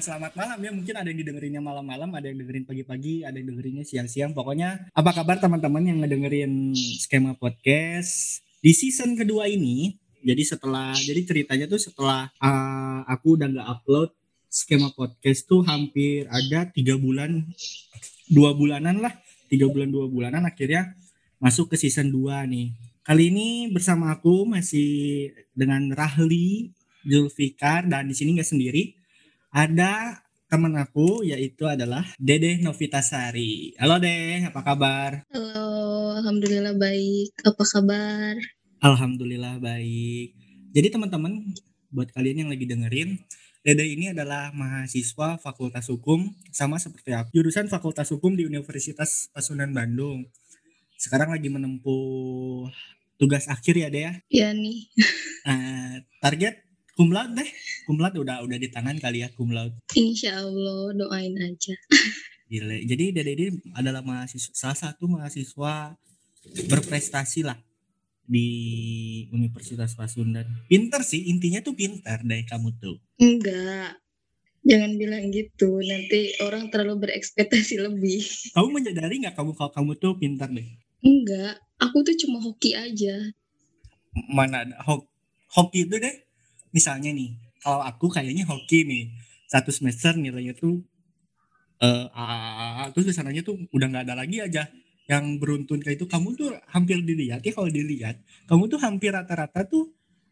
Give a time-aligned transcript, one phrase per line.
[0.00, 0.70] bukan selamat malam ya.
[0.72, 4.32] Mungkin ada yang didengerinnya malam-malam ada yang dengerin pagi-pagi ada yang dengerinnya siang-siang.
[4.32, 8.40] Pokoknya apa kabar teman-teman yang ngedengerin skema podcast?
[8.64, 9.92] Di season kedua ini
[10.24, 14.08] jadi setelah jadi ceritanya tuh setelah uh, aku udah nggak upload
[14.48, 17.44] skema podcast tuh hampir ada tiga bulan
[18.32, 19.12] dua bulanan lah.
[19.52, 20.96] Tiga bulan dua bulanan akhirnya
[21.36, 22.72] masuk ke season 2 nih.
[23.04, 26.72] Kali ini bersama aku masih dengan Rahli
[27.04, 28.99] Zulfikar dan di sini nggak sendiri
[29.50, 33.74] ada teman aku yaitu adalah Dede Novitasari.
[33.82, 35.26] Halo Deh, apa kabar?
[35.30, 37.34] Halo, alhamdulillah baik.
[37.42, 38.38] Apa kabar?
[38.78, 40.38] Alhamdulillah baik.
[40.70, 41.50] Jadi teman-teman,
[41.90, 43.18] buat kalian yang lagi dengerin,
[43.66, 47.34] Dede ini adalah mahasiswa Fakultas Hukum sama seperti aku.
[47.34, 50.30] Jurusan Fakultas Hukum di Universitas Pasundan Bandung.
[50.94, 52.70] Sekarang lagi menempuh
[53.18, 54.12] tugas akhir ya Dea?
[54.30, 54.78] Iya nih.
[55.42, 56.69] Uh, target
[57.00, 57.48] Kumlaut deh.
[57.88, 59.72] Kumlaut udah udah di tangan kali ya kumlaut.
[59.96, 61.72] Insya Allah doain aja.
[62.44, 62.84] Gile.
[62.84, 65.96] Jadi Dede ini adalah mahasiswa salah satu mahasiswa
[66.68, 67.56] berprestasi lah
[68.28, 68.44] di
[69.32, 70.44] Universitas Pasundan.
[70.68, 73.00] Pinter sih, intinya tuh pinter deh kamu tuh.
[73.16, 73.96] Enggak.
[74.60, 78.20] Jangan bilang gitu, nanti orang terlalu berekspektasi lebih.
[78.52, 80.68] Kamu menyadari nggak kamu kalau kamu tuh pintar deh?
[81.00, 83.32] Enggak, aku tuh cuma hoki aja.
[84.28, 85.08] Mana ada ho
[85.56, 86.29] hoki itu deh
[86.70, 89.04] misalnya nih kalau aku kayaknya hoki nih
[89.50, 90.80] satu semester nilainya tuh
[91.80, 94.68] eh uh, terus ke sananya tuh udah nggak ada lagi aja
[95.10, 99.66] yang beruntun kayak itu kamu tuh hampir dilihat ya kalau dilihat kamu tuh hampir rata-rata
[99.66, 99.90] tuh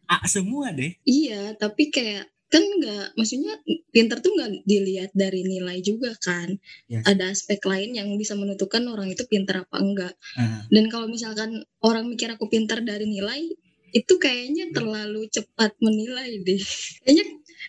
[0.09, 3.61] A semua deh iya tapi kayak kan nggak maksudnya
[3.93, 6.57] pinter tuh nggak dilihat dari nilai juga kan
[6.89, 7.05] yes.
[7.05, 10.65] ada aspek lain yang bisa menentukan orang itu pinter apa enggak uh.
[10.73, 13.53] dan kalau misalkan orang mikir aku pinter dari nilai
[13.93, 16.61] itu kayaknya terlalu cepat menilai deh.
[17.05, 17.25] Kayaknya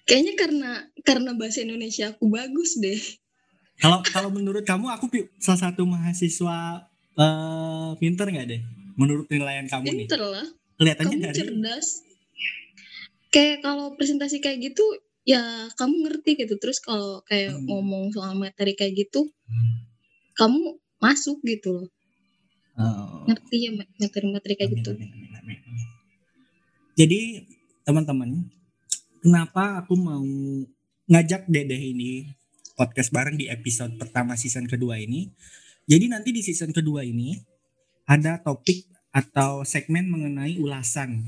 [0.06, 0.70] kayaknya karena
[1.02, 3.00] karena bahasa Indonesia aku bagus deh.
[3.80, 5.08] Kalau kalau menurut kamu aku
[5.40, 6.84] salah satu mahasiswa
[7.16, 8.60] uh, pinter nggak deh?
[9.00, 10.06] Menurut penilaian kamu pinter nih?
[10.06, 10.46] Pinter lah.
[10.76, 11.88] Kelihatannya kamu dari cerdas.
[13.30, 14.84] Kayak kalau presentasi kayak gitu
[15.24, 16.54] ya kamu ngerti gitu.
[16.60, 17.66] Terus kalau kayak hmm.
[17.68, 19.74] ngomong soal materi kayak gitu, hmm.
[20.36, 21.88] kamu masuk gitu loh.
[22.80, 23.28] Oh.
[23.28, 24.90] Ngerti ya materi-materi kayak amin, gitu.
[24.96, 25.89] Amin, amin, amin, amin.
[27.00, 27.48] Jadi
[27.80, 28.44] teman-teman,
[29.24, 30.20] kenapa aku mau
[31.08, 32.28] ngajak Dedeh ini
[32.76, 35.32] podcast bareng di episode pertama season kedua ini.
[35.88, 37.40] Jadi nanti di season kedua ini
[38.04, 38.84] ada topik
[39.16, 41.24] atau segmen mengenai ulasan.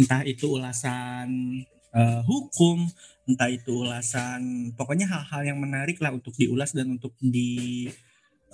[0.00, 1.60] Entah itu ulasan
[1.92, 2.88] uh, hukum,
[3.28, 7.84] entah itu ulasan pokoknya hal-hal yang menarik lah untuk diulas dan untuk di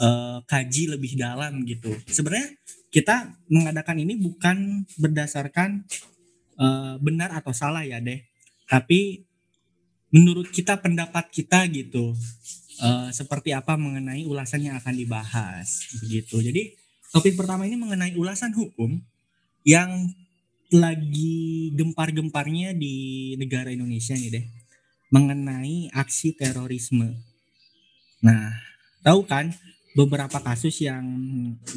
[0.03, 1.95] uh, kaji lebih dalam gitu.
[2.11, 2.51] Sebenarnya
[2.91, 5.87] kita mengadakan ini bukan berdasarkan
[6.61, 8.21] uh, benar atau salah ya deh.
[8.67, 9.23] Tapi
[10.11, 12.15] menurut kita pendapat kita gitu
[12.83, 16.41] uh, seperti apa mengenai ulasan yang akan dibahas begitu.
[16.41, 16.77] Jadi
[17.13, 19.01] topik pertama ini mengenai ulasan hukum
[19.67, 19.91] yang
[20.75, 24.47] lagi gempar-gemparnya di negara Indonesia nih deh.
[25.15, 27.15] Mengenai aksi terorisme.
[28.27, 28.51] Nah,
[29.07, 29.55] tahu kan
[29.95, 31.07] beberapa kasus yang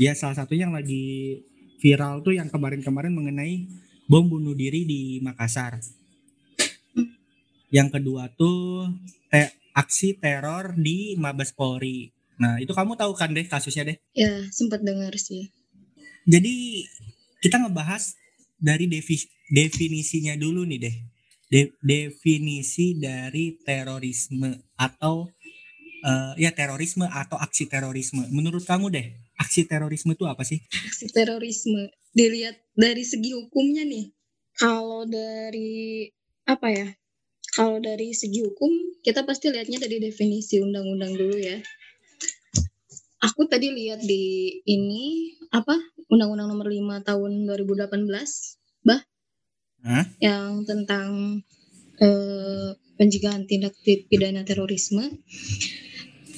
[0.01, 1.37] ya salah satu yang lagi
[1.79, 3.69] viral tuh yang kemarin-kemarin mengenai
[4.09, 5.77] bom bunuh diri di Makassar.
[7.69, 8.89] Yang kedua tuh
[9.29, 12.09] te aksi teror di Mabes Polri.
[12.41, 13.97] Nah, itu kamu tahu kan deh kasusnya deh?
[14.17, 15.53] Ya, sempat dengar sih.
[16.25, 16.81] Jadi
[17.37, 18.17] kita ngebahas
[18.57, 19.21] dari defi
[19.53, 20.95] definisinya dulu nih deh.
[21.49, 25.29] De definisi dari terorisme atau
[26.01, 28.25] uh, ya terorisme atau aksi terorisme.
[28.33, 29.05] Menurut kamu deh,
[29.37, 30.65] aksi terorisme itu apa sih?
[30.89, 34.11] Aksi terorisme dilihat dari segi hukumnya nih.
[34.57, 36.09] Kalau dari
[36.45, 36.87] apa ya?
[37.55, 41.57] Kalau dari segi hukum kita pasti lihatnya dari definisi undang-undang dulu ya.
[43.19, 45.75] Aku tadi lihat di ini apa
[46.07, 48.07] Undang-Undang Nomor 5 tahun 2018,
[48.87, 49.01] Bah.
[49.83, 50.05] Huh?
[50.23, 51.09] Yang tentang
[51.99, 55.19] eh, pencegahan tindak pidana terorisme.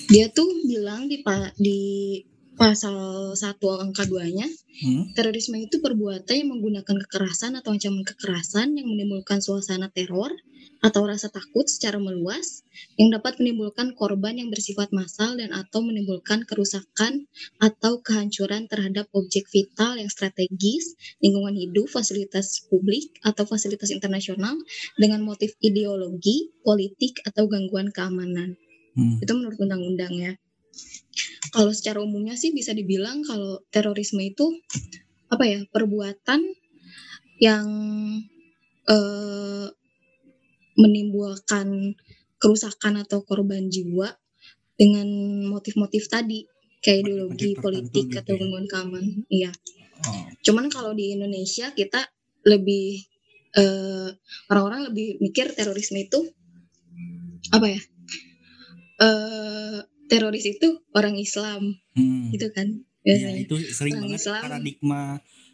[0.10, 1.22] Dia tuh bilang di
[1.62, 1.82] di
[2.62, 5.18] pasal 1 angka 2-nya, hmm?
[5.18, 10.30] terorisme itu perbuatan yang menggunakan kekerasan atau ancaman kekerasan yang menimbulkan suasana teror
[10.86, 12.62] atau rasa takut secara meluas
[13.02, 17.26] yang dapat menimbulkan korban yang bersifat massal dan atau menimbulkan kerusakan
[17.58, 24.54] atau kehancuran terhadap objek vital yang strategis, lingkungan hidup, fasilitas publik atau fasilitas internasional
[25.02, 28.54] dengan motif ideologi, politik atau gangguan keamanan.
[28.94, 29.18] Hmm.
[29.18, 30.34] Itu menurut undang-undang ya.
[31.52, 34.48] Kalau secara umumnya sih bisa dibilang kalau terorisme itu
[35.28, 36.40] apa ya perbuatan
[37.42, 37.68] yang
[38.88, 39.68] eh,
[40.80, 41.98] menimbulkan
[42.40, 44.16] kerusakan atau korban jiwa
[44.80, 45.08] dengan
[45.46, 46.48] motif-motif tadi
[46.82, 48.40] kayak ideologi Motif-motif politik tertentu atau gitu ya.
[48.42, 49.16] gangguan keamanan.
[49.30, 49.52] Iya.
[50.02, 50.26] Oh.
[50.42, 52.02] Cuman kalau di Indonesia kita
[52.48, 53.06] lebih
[53.54, 54.10] eh,
[54.50, 56.26] orang-orang lebih mikir terorisme itu
[57.54, 57.82] apa ya?
[59.02, 59.80] Eh
[60.12, 61.62] teroris itu orang Islam
[61.96, 62.32] Hmm.
[62.36, 62.68] gitu kan
[63.02, 63.40] Iya, biasanya.
[63.44, 64.42] itu sering Orang banget Islam.
[64.46, 65.04] paradigma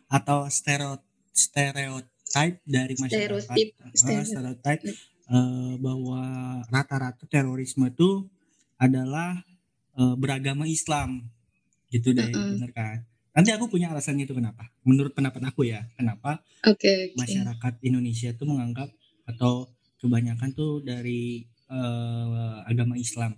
[0.09, 0.93] atau stereo
[1.31, 3.55] stereotype dari masyarakat.
[3.95, 4.79] Stereotip, stereotip.
[5.27, 6.21] eh, bahwa
[6.67, 8.25] rata-rata terorisme itu
[8.77, 9.43] adalah
[9.95, 11.23] eh, beragama Islam.
[11.87, 12.59] Gitu deh, Mm-mm.
[12.59, 12.97] bener kan?
[13.31, 14.67] Nanti aku punya alasannya itu kenapa.
[14.83, 17.15] Menurut pendapat aku ya, kenapa Oke, oke.
[17.15, 18.89] masyarakat Indonesia tuh menganggap
[19.25, 19.71] atau
[20.03, 23.35] kebanyakan tuh dari eh, agama Islam.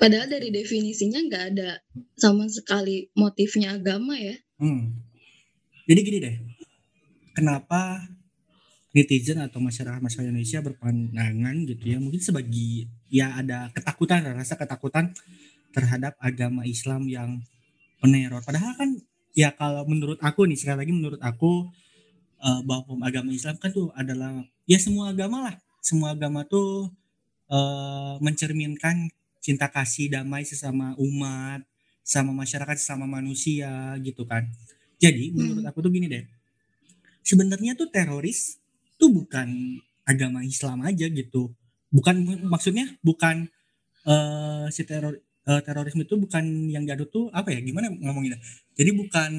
[0.00, 1.84] Padahal dari definisinya nggak ada
[2.16, 4.32] sama sekali motifnya agama ya.
[4.56, 4.96] Hmm.
[5.84, 6.36] Jadi gini deh,
[7.36, 8.08] kenapa
[8.96, 15.12] netizen atau masyarakat masyarakat Indonesia berpandangan gitu ya, mungkin sebagai ya ada ketakutan, rasa ketakutan
[15.76, 17.44] terhadap agama Islam yang
[18.00, 18.40] peneror.
[18.40, 18.96] Padahal kan
[19.36, 21.68] ya kalau menurut aku nih sekali lagi menurut aku
[22.40, 26.88] eh, bahwa agama Islam kan tuh adalah ya semua agama lah, semua agama tuh
[27.52, 31.64] eh, mencerminkan cinta kasih damai sesama umat,
[32.04, 34.44] sama masyarakat, sama manusia gitu kan.
[35.00, 36.24] Jadi menurut aku tuh gini deh.
[37.24, 38.60] Sebenarnya tuh teroris
[39.00, 41.52] tuh bukan agama Islam aja gitu.
[41.90, 43.48] Bukan maksudnya bukan
[44.04, 48.40] eh si teror eh, terorisme itu bukan yang jatuh tuh apa ya gimana ngomonginnya.
[48.76, 49.32] Jadi bukan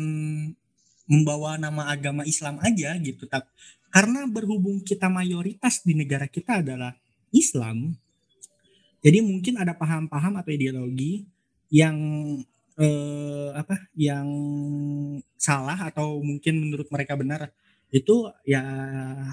[1.10, 3.30] membawa nama agama Islam aja gitu.
[3.30, 3.50] Tapi
[3.92, 6.96] karena berhubung kita mayoritas di negara kita adalah
[7.36, 7.92] Islam,
[9.02, 11.26] jadi mungkin ada paham-paham atau ideologi
[11.74, 11.98] yang
[12.78, 14.28] eh, apa yang
[15.36, 17.50] salah atau mungkin menurut mereka benar
[17.92, 18.64] itu ya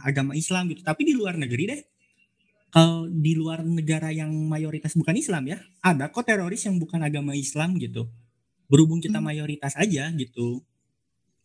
[0.03, 0.83] agama Islam gitu.
[0.83, 1.81] Tapi di luar negeri deh,
[2.75, 7.33] kalau di luar negara yang mayoritas bukan Islam ya, ada kok teroris yang bukan agama
[7.39, 8.11] Islam gitu.
[8.69, 9.31] Berhubung kita Hmm.
[9.33, 10.61] mayoritas aja gitu,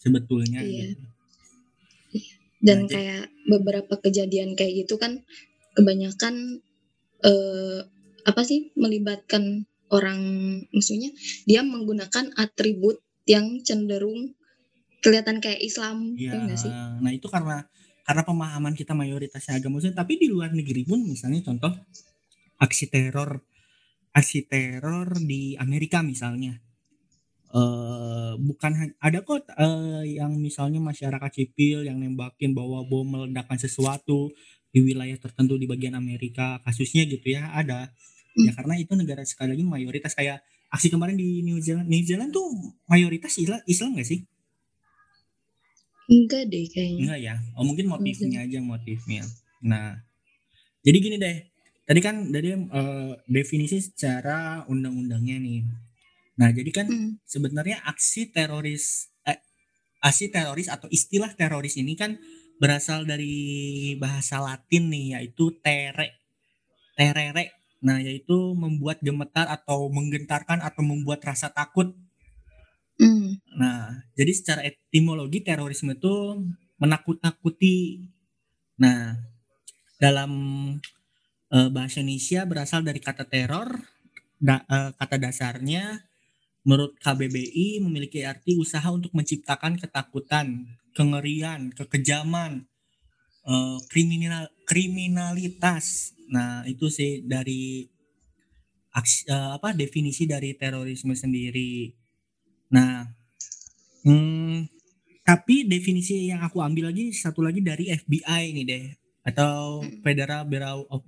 [0.02, 0.60] sebetulnya.
[0.64, 0.96] Iya.
[0.96, 1.06] gitu.
[2.64, 5.20] Dan Nah, kayak beberapa kejadian kayak gitu kan
[5.76, 6.64] kebanyakan
[7.24, 7.80] eh,
[8.24, 10.20] apa sih melibatkan orang
[10.74, 11.12] maksudnya
[11.46, 13.00] dia menggunakan atribut
[13.30, 14.34] yang cenderung
[15.04, 16.72] kelihatan kayak Islam Iya, ya sih?
[17.00, 17.68] nah itu karena
[18.04, 21.72] karena pemahaman kita mayoritasnya agama Muslim, tapi di luar negeri pun misalnya contoh
[22.60, 23.44] aksi teror
[24.12, 26.60] aksi teror di Amerika misalnya.
[27.54, 34.34] eh bukan ada kok eh, yang misalnya masyarakat sipil yang nembakin bawa bom meledakkan sesuatu
[34.74, 37.94] di wilayah tertentu di bagian Amerika kasusnya gitu ya ada
[38.34, 38.56] ya Hmm.
[38.58, 40.42] karena itu negara sekali lagi mayoritas kayak
[40.74, 42.50] aksi kemarin di New Zealand New Zealand tuh
[42.90, 44.26] mayoritas Islam Islam gak sih
[46.04, 47.00] Enggak deh kayaknya.
[47.00, 47.36] Enggak ya.
[47.56, 49.24] Oh mungkin motifnya aja motifnya.
[49.64, 50.04] Nah,
[50.84, 51.38] jadi gini deh.
[51.88, 55.64] Tadi kan dari eh, definisi secara undang-undangnya nih.
[56.44, 57.12] Nah, jadi kan Hmm.
[57.24, 59.40] sebenarnya aksi teroris eh,
[60.04, 62.20] aksi teroris atau istilah teroris ini kan
[62.60, 66.20] berasal dari bahasa Latin nih yaitu tere.
[67.00, 67.63] Terere.
[67.84, 71.92] Nah, yaitu membuat gemetar atau menggentarkan atau membuat rasa takut
[73.02, 73.42] Hmm.
[73.58, 76.46] Nah, jadi secara etimologi terorisme itu
[76.78, 78.06] menakut-nakuti.
[78.78, 79.18] Nah,
[79.98, 80.32] dalam
[81.54, 83.70] eh, bahasa Indonesia berasal dari kata teror.
[84.44, 86.04] Da- eh, kata dasarnya
[86.68, 92.68] menurut KBBI memiliki arti usaha untuk menciptakan ketakutan, kengerian, kekejaman,
[93.48, 96.16] eh, kriminal kriminalitas.
[96.32, 97.86] Nah, itu sih dari
[98.94, 101.92] aksi, eh, apa definisi dari terorisme sendiri.
[102.74, 103.06] Nah,
[104.06, 104.68] hmm,
[105.24, 108.86] tapi definisi yang aku ambil lagi satu lagi dari FBI ini deh
[109.24, 110.04] atau Hmm.
[110.04, 111.04] Federal Bureau of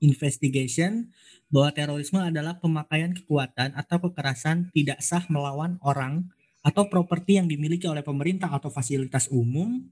[0.00, 1.12] Investigation
[1.52, 6.30] bahwa terorisme adalah pemakaian kekuatan atau kekerasan tidak sah melawan orang
[6.64, 9.84] atau properti yang dimiliki oleh pemerintah atau fasilitas umum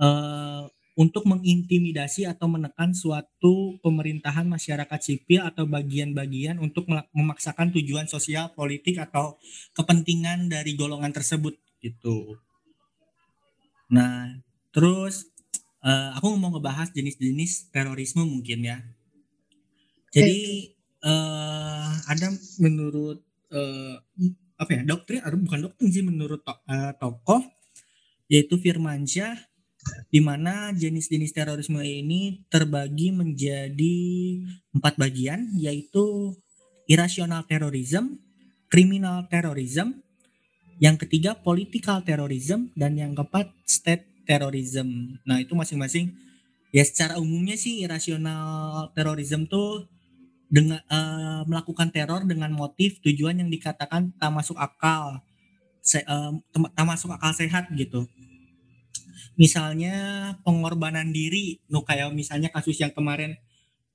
[0.00, 0.62] eh,
[0.96, 8.96] untuk mengintimidasi atau menekan suatu pemerintahan masyarakat sipil atau bagian-bagian untuk memaksakan tujuan sosial, politik
[8.96, 9.36] atau
[9.76, 12.40] kepentingan dari golongan tersebut gitu.
[13.92, 14.40] Nah,
[14.74, 15.28] terus
[15.84, 18.78] eh, aku mau ngebahas jenis-jenis terorisme mungkin ya.
[20.14, 20.40] Jadi
[21.04, 22.28] eh, ada
[22.62, 23.20] menurut
[23.52, 23.94] eh,
[24.56, 27.42] apa ya doktrin atau bukan doktrin sih menurut to- eh, tokoh
[28.32, 29.36] yaitu Firmansyah
[30.10, 33.96] di mana jenis-jenis terorisme ini terbagi menjadi
[34.74, 36.34] empat bagian yaitu
[36.86, 38.18] irrational terrorism,
[38.70, 40.02] criminal terrorism,
[40.78, 45.18] yang ketiga political terrorism dan yang keempat state terrorism.
[45.24, 46.12] Nah, itu masing-masing
[46.74, 49.88] ya secara umumnya sih irasional terorisme tuh
[50.46, 55.18] dengan uh, melakukan teror dengan motif tujuan yang dikatakan tak masuk akal
[55.82, 58.06] se, uh, tak masuk akal sehat gitu
[59.36, 59.94] misalnya
[60.42, 63.36] pengorbanan diri no kayak misalnya kasus yang kemarin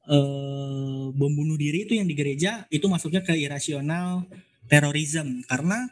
[0.10, 4.26] uh, bom diri itu yang di gereja itu masuknya ke irasional
[4.66, 5.44] terorisme.
[5.46, 5.92] Karena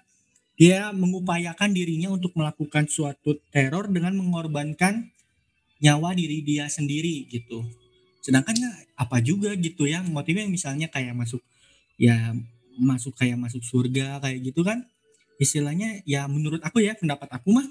[0.60, 5.08] dia mengupayakan dirinya untuk melakukan suatu teror dengan mengorbankan
[5.80, 7.64] nyawa diri dia sendiri gitu.
[8.20, 11.40] Sedangkan ya apa juga gitu ya motifnya misalnya kayak masuk
[11.96, 12.36] ya
[12.76, 14.84] masuk kayak masuk surga kayak gitu kan.
[15.40, 17.68] Istilahnya ya menurut aku ya pendapat aku mah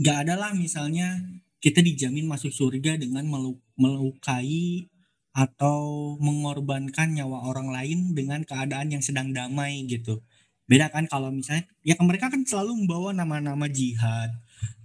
[0.00, 1.20] nggak ada lah misalnya
[1.60, 3.28] kita dijamin masuk surga dengan
[3.76, 4.88] melukai
[5.30, 10.24] atau mengorbankan nyawa orang lain dengan keadaan yang sedang damai gitu
[10.66, 14.32] beda kan kalau misalnya ya mereka kan selalu membawa nama-nama jihad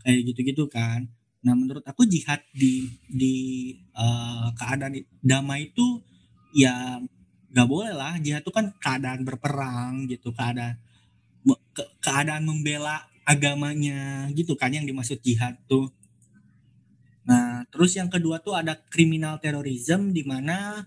[0.03, 1.09] kayak gitu-gitu kan
[1.45, 3.35] Nah, menurut aku jihad di di
[3.93, 6.01] uh, keadaan damai itu
[6.57, 6.97] ya
[7.53, 8.17] nggak boleh lah.
[8.17, 10.81] Jihad itu kan keadaan berperang gitu, keadaan
[11.45, 15.89] ke, keadaan membela agamanya gitu kan yang dimaksud jihad tuh.
[17.25, 20.85] Nah, terus yang kedua tuh ada kriminal terorisme di mana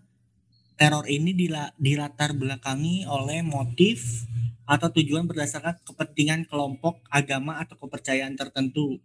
[0.79, 1.35] teror ini
[1.75, 4.23] dilatar belakangi oleh motif
[4.63, 9.03] atau tujuan berdasarkan kepentingan kelompok agama atau kepercayaan tertentu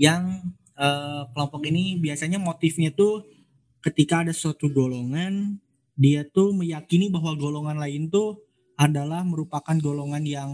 [0.00, 0.40] yang
[0.80, 3.28] uh, kelompok ini biasanya motifnya tuh
[3.84, 5.60] ketika ada suatu golongan
[5.92, 8.40] dia tuh meyakini bahwa golongan lain tuh
[8.80, 10.50] adalah merupakan golongan yang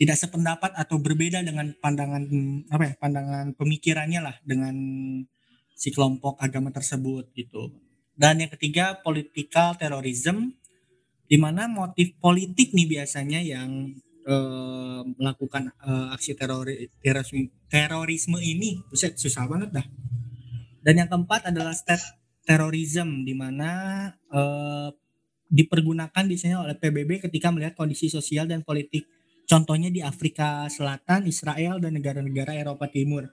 [0.00, 2.24] tidak sependapat atau berbeda dengan pandangan
[2.72, 4.72] apa ya pandangan pemikirannya lah dengan
[5.76, 7.68] si kelompok agama tersebut gitu.
[8.16, 10.56] Dan yang ketiga political terrorism
[11.28, 13.92] di mana motif politik nih biasanya yang
[14.24, 19.86] uh, melakukan uh, aksi terori, terorisme, terorisme ini Buset, susah banget dah
[20.80, 22.02] dan yang keempat adalah state
[22.44, 23.70] terrorism di mana
[24.32, 24.88] uh,
[25.50, 29.04] dipergunakan biasanya oleh PBB ketika melihat kondisi sosial dan politik
[29.50, 33.26] contohnya di Afrika Selatan, Israel dan negara-negara Eropa Timur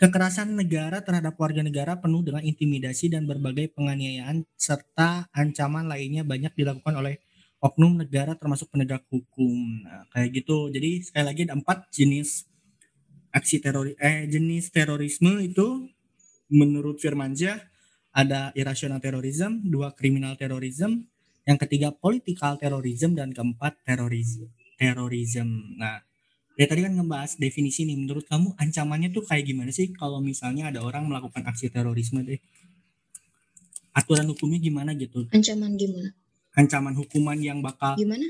[0.00, 6.56] kekerasan negara terhadap warga negara penuh dengan intimidasi dan berbagai penganiayaan serta ancaman lainnya banyak
[6.56, 7.20] dilakukan oleh
[7.60, 9.84] oknum negara termasuk penegak hukum.
[9.84, 10.72] Nah, kayak gitu.
[10.72, 12.48] Jadi sekali lagi ada empat jenis
[13.30, 15.86] aksi teroris eh jenis terorisme itu
[16.48, 17.60] menurut Firmansyah
[18.10, 21.06] ada irasional terorisme, dua kriminal terorisme,
[21.44, 24.48] yang ketiga political terorisme dan keempat terorisme.
[24.80, 25.76] Terorisme.
[25.76, 26.00] Nah,
[26.56, 28.00] ya tadi kan ngebahas definisi nih.
[28.00, 32.40] Menurut kamu ancamannya tuh kayak gimana sih kalau misalnya ada orang melakukan aksi terorisme deh?
[33.92, 35.28] Aturan hukumnya gimana gitu?
[35.28, 36.16] Ancaman gimana?
[36.56, 38.26] ancaman hukuman yang bakal gimana?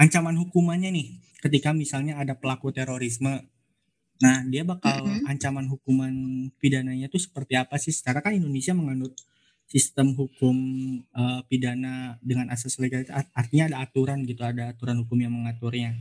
[0.00, 1.06] Ancaman hukumannya nih
[1.44, 3.44] ketika misalnya ada pelaku terorisme.
[4.20, 5.30] Nah, dia bakal mm -hmm.
[5.32, 6.12] ancaman hukuman
[6.60, 7.92] pidananya itu seperti apa sih?
[7.92, 9.16] Secara kan Indonesia menganut
[9.70, 10.56] sistem hukum
[11.14, 15.94] uh, pidana dengan asas legalitas artinya ada aturan gitu, ada aturan hukum yang mengaturnya.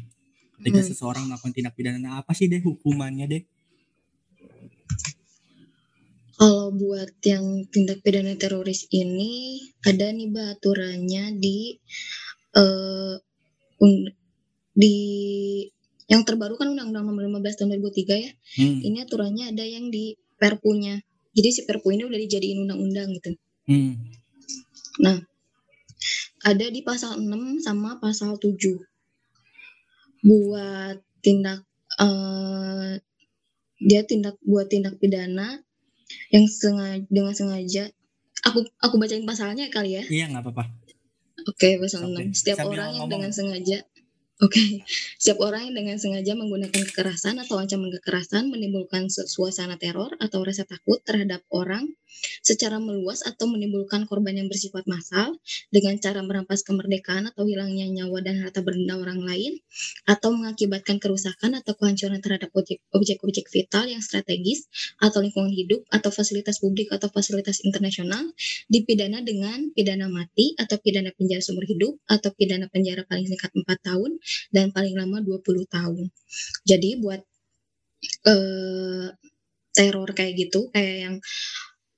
[0.58, 0.90] Ketika hmm.
[0.90, 3.44] seseorang melakukan tindak pidana, nah apa sih deh hukumannya deh?
[6.40, 11.78] Kalau buat yang tindak pidana teroris ini ada nih bah aturannya di
[12.58, 13.16] uh,
[14.74, 14.96] di
[16.10, 18.32] yang terbaru kan Undang-Undang Nomor 15 Tahun 2003 ya.
[18.58, 18.80] Hmm.
[18.82, 20.98] Ini aturannya ada yang di Perpunya.
[21.38, 23.38] Jadi si Perpu ini udah dijadiin undang-undang gitu.
[23.70, 23.94] Hmm.
[24.98, 25.22] Nah,
[26.42, 28.50] ada di pasal 6 sama pasal 7.
[30.26, 31.62] Buat tindak
[32.02, 32.98] uh,
[33.80, 35.64] dia tindak buat tindak pidana
[36.34, 37.84] yang sengaja dengan sengaja
[38.44, 40.68] aku aku bacain pasalnya kali ya iya nggak apa-apa
[41.48, 42.28] oke okay, pasal okay.
[42.34, 43.80] 6 setiap Sambil orang yang dengan sengaja
[44.40, 44.72] Oke, okay.
[45.20, 50.64] setiap orang yang dengan sengaja menggunakan kekerasan atau ancaman kekerasan menimbulkan suasana teror atau rasa
[50.64, 51.92] takut terhadap orang
[52.44, 55.38] secara meluas atau menimbulkan korban yang bersifat massal
[55.70, 59.60] dengan cara merampas kemerdekaan atau hilangnya nyawa dan harta benda orang lain
[60.10, 62.50] atau mengakibatkan kerusakan atau kehancuran terhadap
[62.94, 64.68] objek-objek vital yang strategis
[65.00, 68.26] atau lingkungan hidup atau fasilitas publik atau fasilitas internasional
[68.68, 73.66] dipidana dengan pidana mati atau pidana penjara seumur hidup atau pidana penjara paling singkat 4
[73.80, 74.12] tahun
[74.52, 76.10] dan paling lama 20 tahun.
[76.66, 77.22] Jadi buat
[78.28, 79.08] uh,
[79.74, 81.16] teror kayak gitu, kayak yang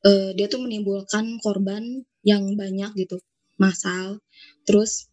[0.05, 3.17] uh, dia tuh menimbulkan korban yang banyak gitu,
[3.57, 4.21] massal,
[4.65, 5.09] terus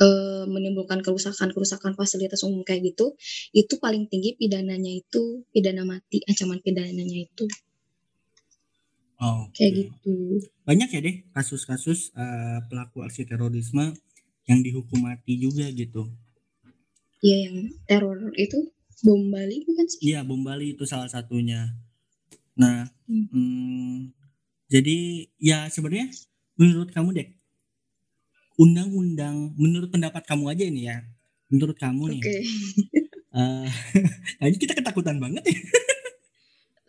[0.00, 3.14] uh, menimbulkan kerusakan-kerusakan fasilitas umum kayak gitu,
[3.52, 7.44] itu paling tinggi pidananya itu pidana mati, ancaman pidananya itu.
[9.20, 10.40] Oh, kayak gitu.
[10.64, 13.92] Banyak ya deh kasus-kasus uh, pelaku aksi terorisme
[14.48, 16.08] yang dihukum mati juga gitu.
[17.20, 18.72] Iya yang teror itu
[19.04, 20.00] bom Bali bukan sih?
[20.08, 21.76] Iya bom Bali itu salah satunya.
[22.60, 23.26] Nah, Hmm.
[23.32, 23.96] hmm,
[24.70, 24.98] jadi
[25.40, 26.12] ya sebenarnya
[26.60, 27.28] menurut kamu deh,
[28.60, 30.96] undang-undang menurut pendapat kamu aja ini ya,
[31.50, 32.36] menurut kamu nih, Oke.
[34.38, 35.58] kayaknya kita ketakutan banget ya.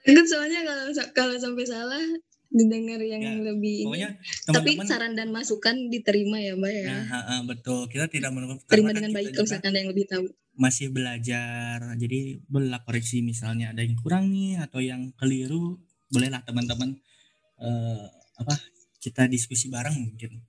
[0.02, 2.02] Takut soalnya kalau kalau sampai salah
[2.52, 3.86] didengar yang Ya, lebih ini.
[3.88, 4.44] Pokoknya Tapi
[4.76, 6.84] teman-teman saran dan masukan diterima ya, Mbak ya.
[6.86, 7.88] Nah, ha, ha, betul.
[7.88, 10.26] Kita tidak menutup Terima kan dengan baik kalau misalkan ada yang lebih tahu.
[10.52, 11.78] masih belajar.
[11.96, 15.80] Jadi bolehlah koreksi misalnya ada yang kurang nih atau yang keliru,
[16.12, 17.00] bolehlah teman-teman
[17.62, 18.06] eh
[18.36, 18.56] apa
[19.00, 20.44] kita diskusi bareng mungkin.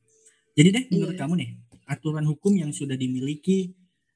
[0.58, 1.22] Jadi deh menurut Iya.
[1.24, 1.50] kamu nih,
[1.88, 3.72] aturan hukum yang sudah dimiliki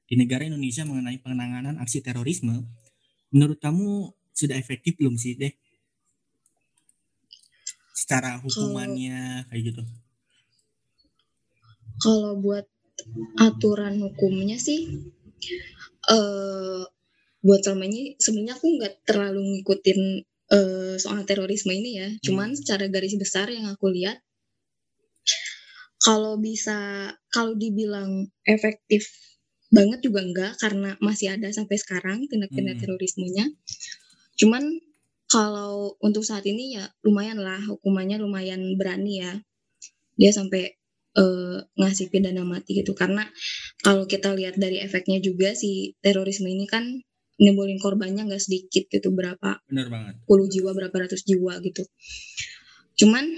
[0.07, 2.67] di negara Indonesia mengenai penanganan aksi terorisme,
[3.33, 5.53] menurut kamu sudah efektif belum sih deh?
[7.97, 9.81] Secara hukumannya kayak gitu.
[11.97, 12.65] Kalau buat
[13.41, 14.85] aturan hukumnya sih
[16.09, 16.81] eh
[17.45, 19.99] buat selama ini sebenarnya aku nggak terlalu ngikutin
[20.57, 22.09] eh, soal terorisme ini ya.
[22.21, 24.21] Cuman secara garis besar yang aku lihat
[25.97, 29.09] kalau bisa kalau dibilang efektif
[29.67, 32.83] banget juga enggak karena masih ada sampai sekarang tindak-tindak Hmm.
[32.87, 33.45] terorismenya.
[34.39, 34.63] Cuman
[35.27, 39.33] kalau untuk saat ini ya lumayan lah hukumannya lumayan berani ya.
[40.17, 40.73] Dia sampai
[41.17, 43.25] eh, ngasih pidana mati gitu karena
[43.81, 46.85] kalau kita lihat dari efeknya juga si terorisme ini kan
[47.37, 50.13] nimbulin korbannya nggak sedikit gitu berapa Bener banget.
[50.25, 51.85] puluh jiwa berapa ratus jiwa gitu
[52.97, 53.29] cuman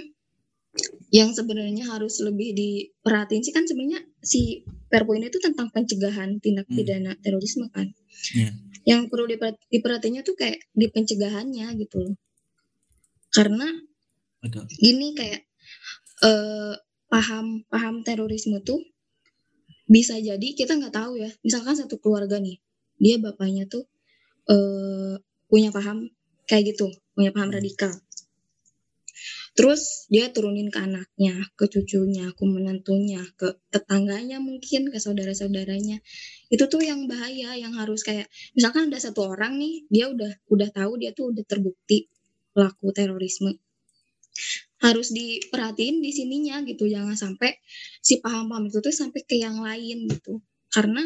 [1.09, 6.65] yang sebenarnya harus lebih diperhatiin sih kan sebenarnya si Perpu ini tuh tentang pencegahan tindak
[6.65, 6.75] Hmm.
[6.75, 7.89] pidana terorisme kan
[8.33, 8.49] Iya.
[8.85, 12.15] yang perlu diperhat- diperhatiinnya tuh kayak di pencegahannya gitu loh
[13.29, 13.69] karena
[14.41, 14.65] Betul.
[14.75, 15.45] gini kayak
[16.19, 16.73] eh,
[17.07, 18.81] paham paham terorisme tuh
[19.85, 22.57] bisa jadi kita nggak tahu ya misalkan satu keluarga nih
[22.97, 23.85] dia bapaknya tuh
[24.45, 25.15] eh,
[25.45, 26.09] punya paham
[26.45, 27.57] kayak gitu punya paham Hmm.
[27.57, 27.93] radikal
[29.59, 35.99] terus dia turunin ke anaknya ke cucunya ke menantunya ke tetangganya mungkin ke saudara-saudaranya.
[36.47, 40.69] Itu tuh yang bahaya yang harus kayak misalkan ada satu orang nih dia udah udah
[40.71, 42.07] tahu dia tuh udah terbukti
[42.55, 43.59] pelaku terorisme.
[44.79, 47.59] Harus diperhatiin di sininya gitu jangan sampai
[47.99, 50.39] si paham-paham itu tuh sampai ke yang lain gitu.
[50.71, 51.03] Karena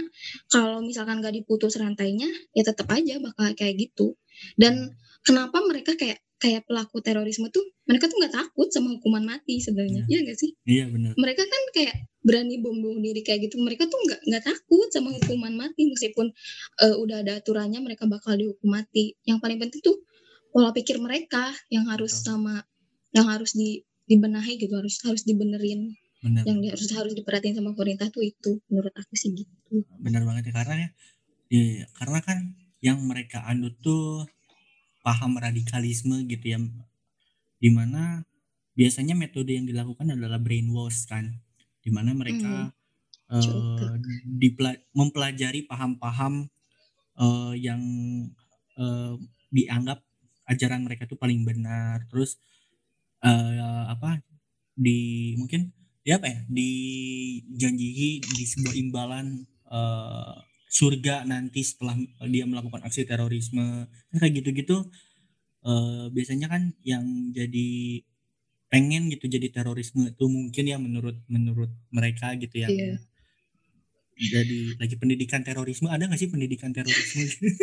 [0.54, 4.14] kalau misalkan gak diputus rantainya ya tetap aja bakal kayak gitu.
[4.54, 4.94] Dan
[5.26, 10.04] kenapa mereka kayak kayak pelaku terorisme tuh mereka tuh nggak takut sama hukuman mati sebenarnya.
[10.12, 10.52] Ya gak sih?
[10.68, 11.16] Iya benar.
[11.16, 13.64] mereka kan kayak berani bom bunuh diri kayak gitu.
[13.64, 15.88] Mereka tuh nggak nggak takut sama hukuman mati.
[15.88, 16.36] Meskipun
[16.84, 19.16] eh, udah ada aturannya mereka bakal dihukum mati.
[19.24, 20.04] Yang paling penting tuh
[20.52, 22.28] pola pikir mereka yang harus Betul.
[22.28, 22.56] sama
[23.16, 24.76] yang harus di dibenahi gitu.
[24.76, 25.96] Harus harus dibenerin.
[26.24, 26.48] Benar.
[26.48, 29.84] yang harus harus diperhatiin sama pemerintah tuh itu menurut aku sih gitu.
[30.00, 30.90] Benar banget ya karena ya
[31.52, 34.24] iya, karena kan yang mereka anut tuh
[35.06, 36.60] paham radikalisme gitu ya.
[37.62, 38.24] Di mana
[38.78, 41.26] biasanya metode yang dilakukan adalah brainwash kan.
[41.84, 42.72] Di mana mereka
[43.40, 43.88] juga.
[44.26, 46.48] dipela- mempelajari paham-paham
[47.20, 47.82] eh, yang
[48.78, 49.14] eh,
[49.54, 50.00] dianggap
[50.50, 52.06] ajaran mereka tuh paling benar.
[52.10, 52.38] Terus
[53.24, 54.22] eh, apa
[54.76, 55.72] di mungkin
[56.04, 59.28] di apa ya dijanjihi di sebuah imbalan
[59.72, 60.36] eh,
[60.74, 61.94] surga nanti setelah
[62.26, 63.86] dia melakukan aksi terorisme.
[64.10, 64.90] Kan kayak gitu-gitu
[65.64, 68.02] eh, biasanya kan yang jadi
[68.68, 72.98] pengen gitu jadi terorisme itu mungkin ya menurut menurut mereka gitu yang Iya.
[74.18, 75.88] jadi lagi pendidikan terorisme.
[75.88, 77.22] Ada nggak sih pendidikan terorisme?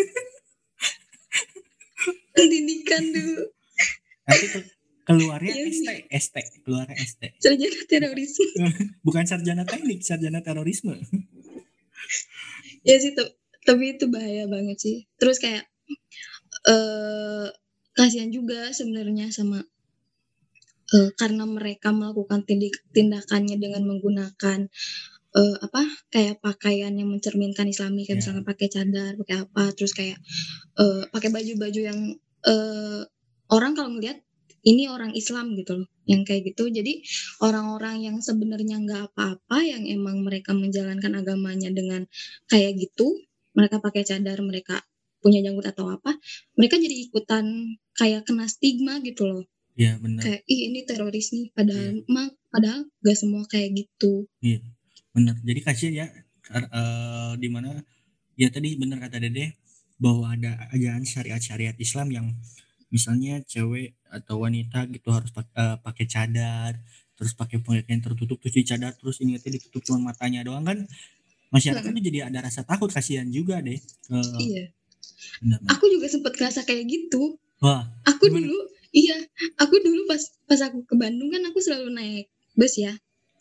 [2.30, 3.42] Pendidikan dulu.
[4.24, 4.70] Nanti ke-
[5.02, 8.46] keluarnya Iya, ST ST keluarnya ST sarjana terorisme.
[9.06, 10.94] Bukan sarjana teknik sarjana terorisme
[12.86, 13.12] ya sih
[13.66, 15.68] tapi itu bahaya banget sih terus kayak
[16.68, 17.48] eh
[17.96, 19.60] kasihan juga sebenarnya sama
[20.94, 24.66] eh, karena mereka melakukan tindik- tindakannya dengan menggunakan
[25.38, 28.20] eh, apa kayak pakaian yang mencerminkan Islami kayak Ya.
[28.24, 30.18] misalnya pakai cadar pakai apa terus kayak
[30.80, 32.00] eh, pakai baju-baju yang
[32.46, 33.02] eh,
[33.50, 34.18] orang kalau ngelihat
[34.66, 36.68] ini orang Islam gitu loh yang kayak gitu.
[36.68, 37.04] Jadi
[37.40, 42.04] orang-orang yang sebenarnya nggak apa-apa yang emang mereka menjalankan agamanya dengan
[42.50, 43.16] kayak gitu
[43.54, 44.80] mereka pakai cadar mereka
[45.20, 46.16] punya janggut atau apa
[46.56, 49.44] mereka jadi ikutan kayak kena stigma gitu loh.
[49.76, 50.24] Ya benar.
[50.24, 54.28] Kayak ih ini teroris nih padahal mak padahal gak semua kayak gitu.
[55.12, 55.36] Benar.
[55.44, 56.06] Jadi kasihan ya
[56.52, 57.80] eh, di mana
[58.34, 59.60] ya tadi benar kata dede
[60.00, 62.26] bahwa ada ajaran syariat syariat Islam yang
[62.90, 66.72] misalnya cewek atau wanita gitu harus eh, pakai cadar
[67.14, 70.78] terus pakai pakaian tertutup terus dicadar terus ini tadi ditutup cuma matanya doang kan
[71.50, 71.96] masyarakat Hmm.
[71.96, 73.78] tuh jadi ada rasa takut kasihan juga deh
[74.10, 74.64] Eh, iya
[75.42, 75.70] benar, benar.
[75.76, 78.46] aku juga sempet ngerasa kayak gitu wah aku Gimana?
[78.46, 79.22] dulu Iya,
[79.54, 80.18] aku dulu pas
[80.50, 82.26] pas aku ke Bandung kan aku selalu naik
[82.58, 82.90] bus ya.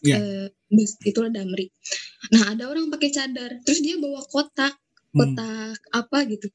[0.06, 0.22] Iya.
[0.22, 1.74] Eh, bus itulah Damri.
[2.30, 4.78] Nah, ada orang pakai cadar, terus dia bawa kotak,
[5.10, 5.34] Hmm.
[5.34, 6.54] kotak apa gitu.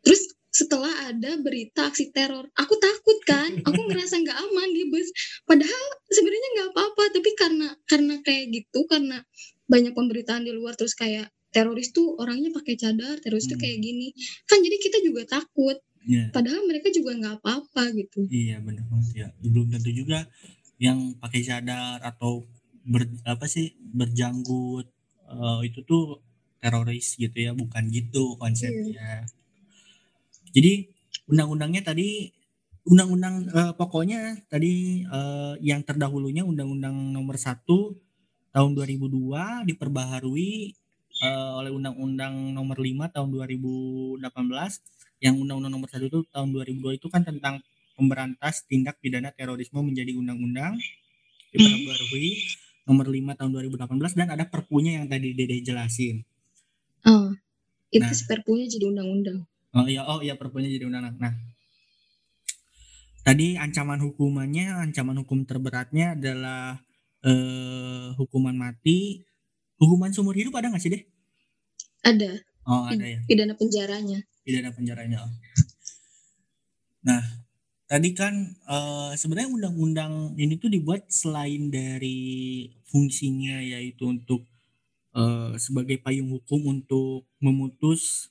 [0.00, 5.08] Terus setelah ada berita aksi teror, aku takut kan, aku ngerasa nggak aman di bus.
[5.46, 9.22] Padahal sebenarnya nggak apa-apa, tapi karena karena kayak gitu, karena
[9.70, 13.64] banyak pemberitaan di luar terus kayak teroris tuh orangnya pakai cadar, teroris tuh Hmm.
[13.66, 14.08] kayak gini.
[14.46, 15.78] Kan jadi kita juga takut.
[16.02, 16.32] Iya.
[16.34, 18.26] Padahal mereka juga nggak apa-apa gitu.
[18.26, 19.28] Iya benar banget ya.
[19.42, 20.26] Belum tentu juga
[20.80, 22.46] yang pakai cadar atau
[22.86, 24.86] ber, apa sih berjanggut
[25.30, 26.18] eh, itu tuh
[26.58, 29.28] teroris gitu ya, bukan gitu konsepnya.
[30.50, 30.90] Jadi
[31.30, 32.30] undang-undangnya tadi
[32.88, 37.62] undang-undang eh, pokoknya tadi eh, yang terdahulunya undang-undang nomor 1
[38.50, 40.52] tahun 2002 diperbaharui
[41.22, 44.22] eh, oleh undang-undang nomor 5 tahun 2018
[45.20, 47.60] yang undang-undang nomor 1 itu tahun 2002 itu kan tentang
[47.94, 50.80] pemberantas tindak pidana terorisme menjadi undang-undang
[51.52, 52.30] diperbarui
[52.88, 56.24] nomor 5 tahun 2018 dan ada perpunya yang tadi Dede jelasin.
[57.04, 57.34] Oh,
[57.92, 58.26] itu Nah.
[58.26, 59.49] perpunya jadi undang-undang.
[59.70, 61.16] Oh iya, oh iya perpunya jadi undang-undang.
[61.22, 61.32] Nah,
[63.22, 66.82] tadi ancaman hukumannya, ancaman hukum terberatnya adalah
[67.22, 69.22] eh, hukuman mati.
[69.78, 71.02] Hukuman seumur hidup ada nggak sih deh?
[72.04, 74.20] Ada Oh ada ya, pidana penjaranya.
[74.44, 75.18] tidak ada penjaranya.
[75.24, 75.32] oh.
[77.06, 77.22] Nah,
[77.88, 78.34] tadi kan
[78.68, 84.44] eh, sebenarnya undang-undang ini tuh dibuat selain dari fungsinya yaitu untuk
[85.16, 88.28] eh, sebagai payung hukum untuk memutus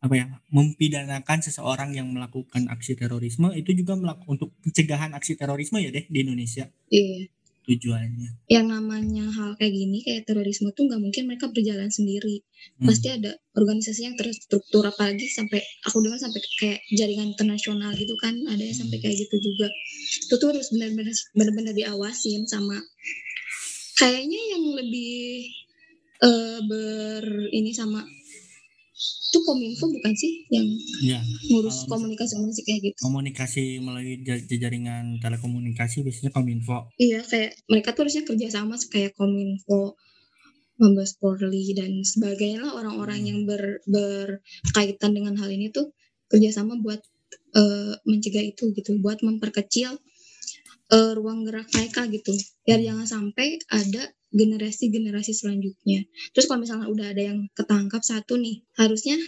[0.00, 5.76] apa ya mempidanakan seseorang yang melakukan aksi terorisme itu juga melakukan untuk pencegahan aksi terorisme
[5.76, 7.28] ya deh di Indonesia Iya.
[7.60, 8.50] tujuannya.
[8.50, 12.42] Yang namanya hal kayak gini kayak terorisme tuh nggak mungkin mereka berjalan sendiri.
[12.80, 12.88] Hmm.
[12.88, 18.34] Pasti ada organisasi yang terstruktur apalagi sampai aku dengar sampai kayak jaringan internasional gitu kan
[18.48, 19.68] ada yang sampai kayak gitu juga.
[20.26, 22.80] Itu tuh harus benar-benar benar-benar diawasin sama
[24.00, 25.46] kayaknya yang lebih
[26.20, 28.00] eh ber ini sama
[29.00, 30.66] itu kominfo bukan sih yang
[31.00, 32.98] Ya, ngurus komunikasi komunikasi kayak gitu?
[33.00, 36.92] Komunikasi melalui ja- jaringan telekomunikasi biasanya Kominfo.
[36.96, 39.96] iya kayak mereka tuh harusnya kerjasama kayak kominfo
[40.80, 45.92] Mabes Polri dan sebagainya lah orang-orang yang ber, berkaitan dengan hal ini tuh
[46.28, 47.00] kerjasama buat
[47.52, 49.92] eh, mencegah itu gitu buat memperkecil
[50.90, 52.32] eh, ruang gerak mereka gitu.
[52.64, 58.62] Biar jangan sampai ada generasi-generasi selanjutnya terus kalau misalnya udah ada yang ketangkap satu nih
[58.78, 59.18] harusnya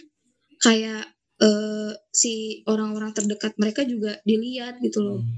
[0.59, 1.11] kayak
[1.43, 5.31] eh, si orang-orang terdekat mereka juga dilihat gitu loh Hmm.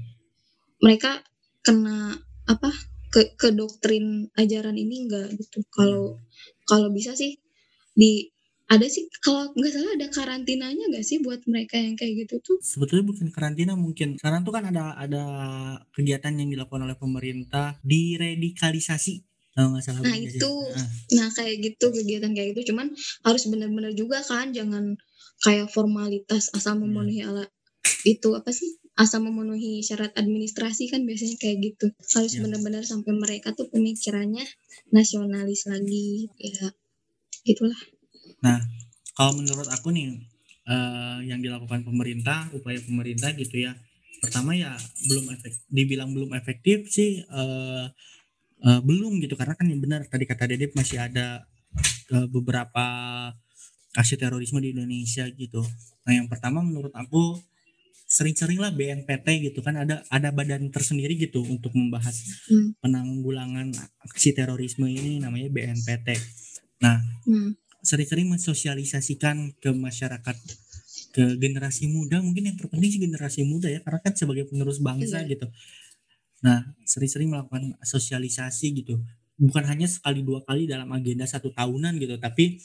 [0.82, 1.18] mereka
[1.64, 2.14] kena
[2.46, 2.70] apa
[3.10, 6.20] ke ke doktrin ajaran ini enggak gitu kalau
[6.68, 7.38] kalau bisa sih
[7.96, 8.28] di
[8.66, 12.58] ada sih kalau nggak salah ada karantinanya nggak sih buat mereka yang kayak gitu tuh
[12.58, 14.18] Sebetulnya bukan karantina mungkin.
[14.18, 15.24] Sekarang tuh kan ada ada
[15.94, 19.22] kegiatan yang dilakukan oleh pemerintah diradikalisasi.
[19.56, 19.80] Salah.
[20.04, 20.36] Nah, sih?
[20.36, 20.52] itu.
[20.76, 22.92] Nah, nah kayak gitu kegiatan kayak gitu cuman
[23.24, 25.00] harus benar-benar juga kan jangan
[25.40, 27.48] kayak formalitas asal memenuhi ala
[28.04, 32.44] itu apa sih asal memenuhi syarat administrasi kan biasanya kayak gitu harus Ya.
[32.44, 34.44] benar-benar sampai mereka tuh pemikirannya
[34.92, 36.72] nasionalis lagi ya
[37.44, 37.76] gitulah
[39.16, 40.12] kalau menurut aku nih
[40.68, 43.72] eh, yang dilakukan pemerintah, upaya pemerintah gitu ya.
[44.20, 44.76] Pertama ya
[45.08, 47.84] belum efek, dibilang belum efektif sih eh,
[48.64, 51.44] eh, belum gitu karena kan yang benar tadi kata Dedep masih ada
[52.12, 52.84] eh, beberapa
[53.96, 55.64] aksi terorisme di Indonesia gitu.
[56.04, 57.40] Nah yang pertama menurut aku
[58.06, 62.14] sering-sering lah BNPT gitu kan ada ada badan tersendiri gitu untuk membahas
[62.46, 62.70] Hmm.
[62.78, 63.74] penanggulangan
[64.06, 66.14] aksi terorisme ini namanya BNPT.
[66.84, 67.58] Nah Hmm.
[67.82, 70.36] sering-sering mensosialisasikan ke masyarakat
[71.16, 75.24] ke generasi muda mungkin yang terpenting sih generasi muda ya karena kan sebagai penerus bangsa
[75.24, 75.32] Iya.
[75.32, 75.46] gitu
[76.44, 79.00] nah sering-sering melakukan sosialisasi gitu.
[79.36, 82.60] Bukan hanya sekali dua kali dalam agenda satu tahunan gitu tapi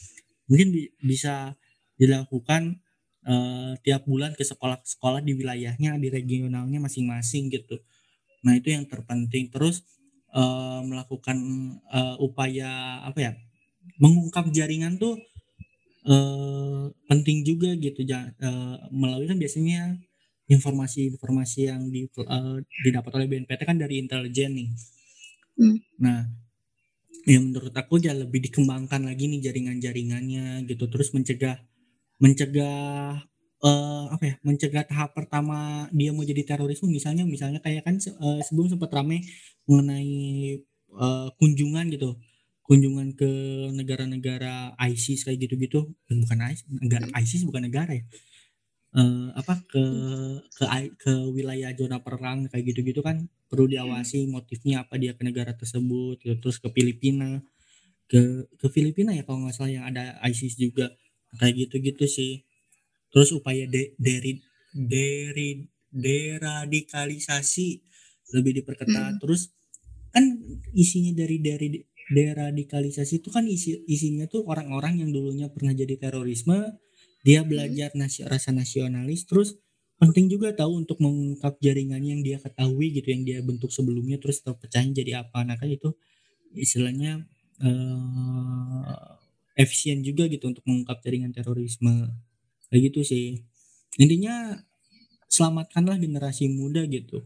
[0.47, 1.55] mungkin bi- bisa
[1.99, 2.79] dilakukan
[3.27, 7.79] eh, tiap bulan ke sekolah-sekolah di wilayahnya di regionalnya masing-masing gitu.
[8.45, 9.49] Nah itu yang terpenting.
[9.53, 9.83] Terus
[10.33, 11.37] eh, melakukan
[11.91, 13.31] eh, upaya apa ya
[14.01, 15.19] mengungkap jaringan tuh
[16.05, 18.01] eh, penting juga gitu.
[18.05, 19.97] Eh, melalui kan biasanya
[20.51, 24.69] informasi-informasi yang di, eh, didapat oleh BNPT kan dari intelijen nih.
[25.55, 25.77] Hmm.
[26.03, 26.19] Nah,
[27.27, 30.85] ya menurut aku ya lebih dikembangkan lagi nih jaringan-jaringannya gitu.
[30.91, 31.55] Terus mencegah
[32.21, 33.21] mencegah
[33.61, 36.89] eh, apa ya mencegah tahap pertama dia mau jadi terorisme.
[36.91, 39.23] Misalnya misalnya kayak kan eh, sebelum sempat rame
[39.69, 40.59] mengenai
[40.97, 42.17] eh, kunjungan gitu.
[42.67, 43.31] Kunjungan ke
[43.75, 45.91] negara-negara ISIS kayak gitu-gitu.
[46.07, 48.03] Bukan ISIS enggak ISIS bukan negara ya
[48.95, 49.83] uh, apa ke
[50.55, 50.65] ke
[50.99, 56.19] ke wilayah zona perang kayak gitu-gitu kan perlu diawasi motifnya apa dia ke negara tersebut
[56.23, 56.35] gitu.
[56.39, 57.43] terus ke Filipina
[58.07, 60.91] ke ke Filipina ya kalau nggak salah yang ada ISIS juga
[61.39, 62.43] kayak gitu-gitu sih
[63.11, 64.39] terus upaya de, dari
[64.71, 67.67] dari deradikalisasi
[68.31, 69.19] lebih diperketat hmm.
[69.19, 69.51] terus
[70.11, 70.23] kan
[70.75, 71.67] isinya dari dari
[72.11, 76.75] deradikalisasi itu kan isi isinya tuh orang-orang yang dulunya pernah jadi terorisme
[77.21, 77.49] dia hmm.
[77.49, 79.57] belajar nasi, rasa nasionalis terus
[80.01, 84.41] penting juga tahu untuk mengungkap jaringan yang dia ketahui gitu yang dia bentuk sebelumnya terus
[84.41, 85.45] terpecahnya jadi apa.
[85.45, 85.93] Nah kan itu
[86.57, 87.21] istilahnya
[87.61, 89.13] uh,
[89.53, 92.09] efisien juga gitu untuk mengungkap jaringan terorisme.
[92.73, 93.45] Kayak gitu sih.
[94.01, 94.57] Intinya
[95.29, 97.21] selamatkanlah generasi muda gitu.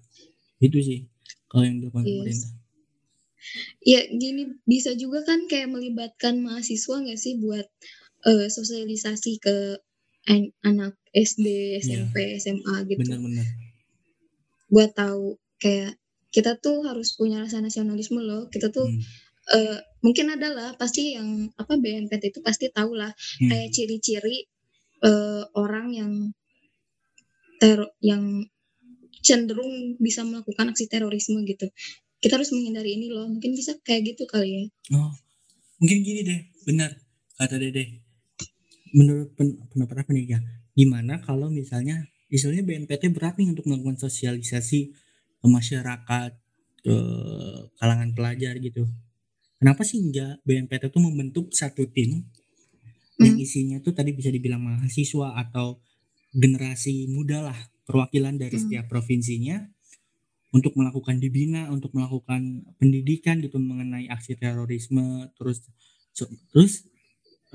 [0.59, 1.07] Itu sih
[1.47, 2.11] kalau yang dilakukan yes.
[2.11, 2.51] pemerintah.
[3.85, 7.69] Ya gini bisa juga kan kayak melibatkan mahasiswa nggak sih buat
[8.25, 9.79] uh, sosialisasi ke
[10.25, 12.41] an anak SD, SMP, ya.
[12.41, 13.05] SMA gitu.
[13.05, 13.47] Benar-benar.
[14.67, 15.95] Buat tahu kayak
[16.33, 18.51] kita tuh harus punya rasa nasionalisme loh.
[18.51, 19.01] Kita tuh hmm.
[19.55, 23.49] uh, mungkin adalah pasti yang apa BNPT itu pasti tahu lah hmm.
[23.49, 24.45] kayak ciri-ciri
[25.05, 26.13] uh, orang yang
[27.57, 28.45] ter yang
[29.25, 31.65] cenderung bisa melakukan aksi terorisme gitu
[32.21, 35.11] kita harus menghindari ini loh mungkin bisa kayak gitu kali ya oh
[35.81, 36.93] mungkin gini deh benar
[37.41, 38.04] kata dede
[38.95, 40.39] menurut pen, pendapat apa nih ya
[40.71, 44.95] gimana kalau misalnya misalnya BNPT berat nih untuk melakukan sosialisasi
[45.43, 46.31] ke masyarakat
[46.81, 46.95] ke
[47.75, 48.87] kalangan pelajar gitu
[49.59, 53.23] kenapa sih enggak BNPT itu membentuk satu tim hmm.
[53.23, 55.83] yang isinya tuh tadi bisa dibilang mahasiswa atau
[56.31, 58.63] generasi muda lah perwakilan dari hmm.
[58.63, 59.75] setiap provinsinya
[60.55, 65.67] untuk melakukan dibina, untuk melakukan pendidikan gitu mengenai aksi terorisme, terus
[66.55, 66.87] terus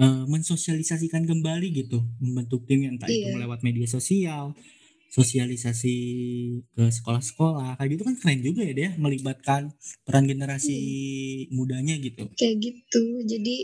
[0.00, 3.28] uh, mensosialisasikan kembali gitu, membentuk tim yang entah iya.
[3.30, 4.56] itu melewat media sosial,
[5.12, 5.96] sosialisasi
[6.72, 9.74] ke sekolah-sekolah, kayak gitu kan keren juga ya dia melibatkan
[10.08, 11.52] peran generasi hmm.
[11.52, 12.24] mudanya gitu.
[12.34, 13.56] Kayak gitu, jadi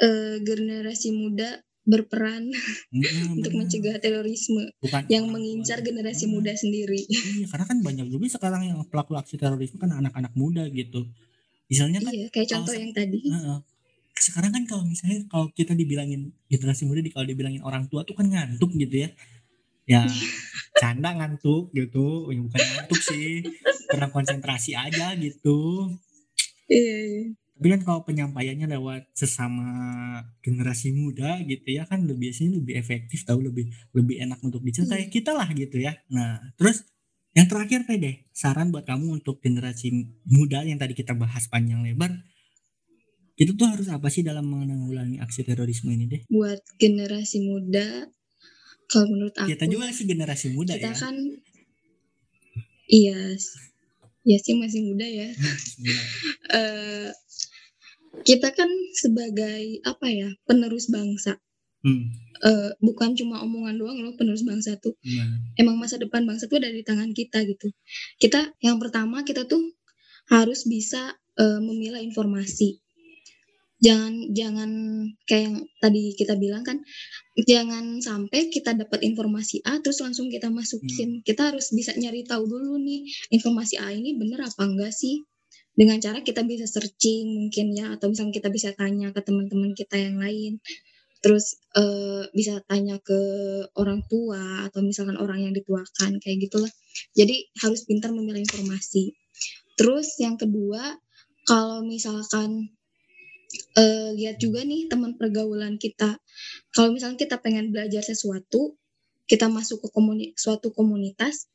[0.00, 2.46] uh, generasi muda berperan
[2.94, 7.02] hmm, untuk mencegah terorisme Bukan yang mengincar generasi muda sendiri.
[7.10, 11.10] Iya, karena kan banyak juga sekarang yang pelaku aksi terorisme kan anak-anak muda gitu.
[11.66, 13.18] Misalnya kan iya, kayak contoh yang tadi.
[13.26, 13.58] Uh,
[14.22, 18.30] sekarang kan kalau misalnya kalau kita dibilangin generasi muda kalau dibilangin orang tua tuh kan
[18.30, 19.10] ngantuk gitu ya.
[19.82, 20.06] Ya
[20.80, 23.42] canda ngantuk gitu, ya bukan ngantuk sih,
[23.90, 25.90] karena konsentrasi aja gitu.
[26.70, 27.24] Iya, iya
[27.62, 29.70] tapi kan kalau penyampaiannya lewat sesama
[30.42, 35.06] generasi muda gitu ya kan lebih biasanya lebih efektif tahu lebih lebih enak untuk diceritakan
[35.06, 35.14] hmm.
[35.14, 36.82] kita lah gitu ya nah terus
[37.38, 39.94] yang terakhir deh saran buat kamu untuk generasi
[40.26, 42.10] muda yang tadi kita bahas panjang lebar
[43.42, 46.22] itu tuh harus apa sih dalam menanggulangi aksi terorisme ini deh?
[46.30, 48.06] Buat generasi muda
[48.86, 50.94] kalau menurut aku kita juga sih generasi muda kita ya.
[50.94, 51.16] kan
[52.86, 53.18] iya
[54.22, 55.28] ya sih masih muda ya.
[56.52, 57.08] Uh,
[58.28, 61.40] kita kan sebagai apa ya penerus bangsa.
[61.82, 62.14] Hmm.
[62.46, 64.94] uh, bukan cuma omongan doang loh penerus bangsa tuh.
[65.02, 65.50] Hmm.
[65.56, 67.72] emang masa depan bangsa tuh ada di tangan kita gitu.
[68.20, 69.64] Kita yang pertama kita tuh
[70.28, 72.84] harus bisa uh, memilah informasi
[73.82, 74.70] jangan jangan
[75.26, 76.78] kayak yang tadi kita bilang kan
[77.34, 81.20] jangan sampai kita dapat informasi A terus langsung kita masukin.
[81.20, 81.22] Hmm.
[81.26, 85.26] kita harus bisa nyari tahu dulu nih informasi A ini bener apa enggak sih?
[85.74, 89.98] Dengan cara kita bisa searching mungkin ya atau misalnya kita bisa tanya ke teman-teman kita
[89.98, 90.62] yang lain.
[91.22, 93.18] Terus uh, bisa tanya ke
[93.78, 96.70] orang tua atau misalkan orang yang dituakan kayak gitulah.
[97.16, 99.16] Jadi harus pintar memilih informasi.
[99.80, 100.98] Terus yang kedua
[101.48, 102.68] kalau misalkan
[103.78, 106.18] uh, lihat juga nih teman pergaulan kita.
[106.72, 108.76] Kalau misalnya kita pengen belajar sesuatu
[109.30, 111.48] kita masuk ke komuni suatu komunitas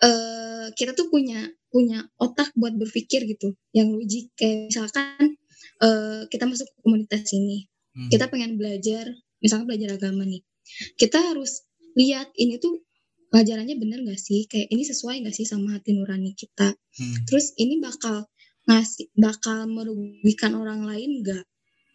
[0.00, 3.54] uh, kita tuh punya punya otak buat berpikir gitu.
[3.70, 5.38] Yang logik kayak misalkan
[5.84, 7.68] uh, kita masuk ke komunitas ini.
[7.90, 8.06] Hmm.
[8.06, 9.02] kita pengen belajar
[9.42, 10.46] misalkan belajar agama nih.
[10.94, 11.66] Kita harus
[11.98, 12.86] lihat ini tuh
[13.34, 14.46] pelajarannya bener gak sih?
[14.46, 16.70] Kayak ini sesuai gak sih sama hati nurani kita?
[16.70, 17.26] Hmm.
[17.26, 18.29] terus ini bakal
[18.70, 21.42] ngasih bakal merugikan orang lain gak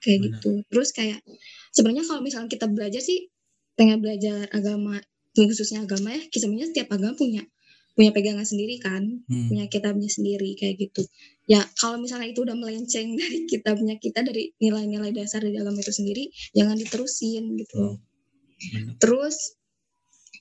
[0.04, 0.28] kayak bener.
[0.36, 1.24] gitu terus kayak
[1.72, 3.32] sebenarnya kalau misalkan kita belajar sih
[3.80, 5.00] pengen belajar agama
[5.36, 7.48] khususnya agama ya kisahnya setiap agama punya
[7.96, 9.48] punya pegangan sendiri kan, hmm.
[9.48, 11.08] punya kitabnya sendiri kayak gitu.
[11.48, 15.96] Ya kalau misalnya itu udah melenceng dari kitabnya kita dari nilai-nilai dasar di dalam itu
[15.96, 17.96] sendiri, jangan diterusin gitu.
[17.96, 19.00] Hmm.
[19.00, 19.56] Terus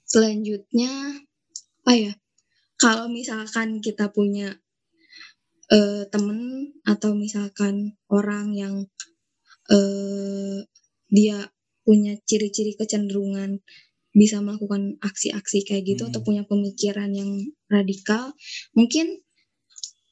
[0.04, 1.22] selanjutnya
[1.86, 2.12] apa ya?
[2.74, 4.58] Kalau misalkan kita punya
[5.70, 8.74] uh, temen atau misalkan orang yang
[9.70, 10.58] uh,
[11.08, 11.48] dia
[11.84, 13.60] punya ciri-ciri kecenderungan
[14.14, 16.10] bisa melakukan aksi-aksi kayak gitu Hmm.
[16.14, 17.30] atau punya pemikiran yang
[17.66, 18.32] radikal
[18.72, 19.20] mungkin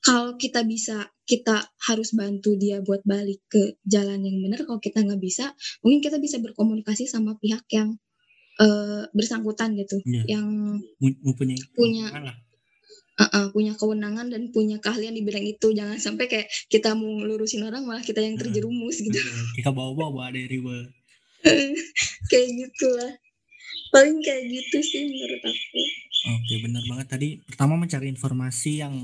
[0.03, 5.07] kalau kita bisa kita harus bantu dia buat balik ke jalan yang benar kalau kita
[5.07, 7.95] nggak bisa mungkin kita bisa berkomunikasi sama pihak yang
[8.59, 10.37] eh, bersangkutan gitu Iya.
[10.37, 10.47] yang
[10.99, 12.11] mempunyai Punya-.
[13.23, 17.07] Uh, uh, punya kewenangan dan punya keahlian di bidang itu jangan sampai kayak kita mau
[17.23, 19.23] ngelurusin orang malah kita yang terjerumus gitu
[19.55, 20.59] kita bawa-bawa dari
[22.31, 23.13] kayak gitulah
[23.95, 25.81] paling kayak gitu sih menurut aku
[26.23, 27.29] Oke, benar banget tadi.
[27.43, 28.95] Pertama mencari informasi yang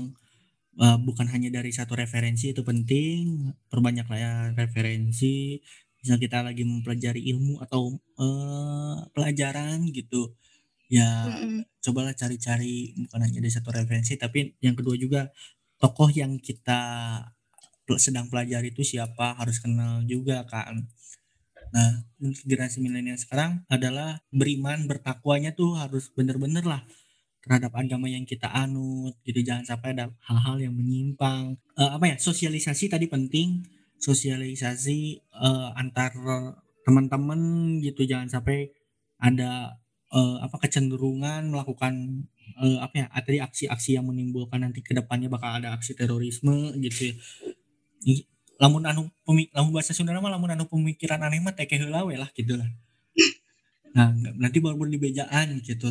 [0.79, 3.51] eh, bukan hanya dari satu referensi itu penting.
[3.67, 5.59] Perbanyaklah ya referensi.
[5.99, 7.91] Misal kita lagi mempelajari ilmu atau
[8.23, 10.31] eh, pelajaran gitu.
[10.89, 11.69] Ya, Mm-mm.
[11.85, 15.29] cobalah cari-cari bukan hanya dari satu referensi, tapi yang kedua juga
[15.77, 16.81] tokoh yang kita
[17.97, 20.85] sedang pelajari itu siapa harus kenal juga kan.
[21.69, 26.81] Nah, untuk generasi milenial sekarang adalah beriman, bertakwanya tuh harus bener-bener lah
[27.45, 32.15] terhadap agama yang kita anut gitu jangan sampai ada hal-hal yang menyimpang Eh, apa ya
[32.19, 33.63] sosialisasi tadi penting
[33.95, 36.11] sosialisasi eh, antar
[36.83, 37.39] teman-teman
[37.79, 38.67] gitu jangan sampai
[39.23, 39.79] ada
[40.13, 41.93] eh, apa kecenderungan melakukan
[42.63, 47.13] eh, apa ya tadi aksi-aksi yang menimbulkan nanti ke depannya bakal ada aksi terorisme gitu
[47.13, 47.15] ya.
[48.59, 52.29] Lamun anu pemi, lamun bahasa Sunda mah lamun anu pemikiran aneh mah teh heula lah
[52.35, 52.67] gitu lah.
[53.95, 55.89] Nah nanti baru dibejaan gitu.